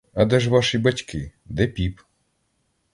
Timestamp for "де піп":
1.45-1.99